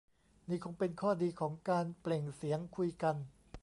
[0.47, 3.15] นี่คงเป็นข้อดีของการ "เปล่งเสียง" คุยกัน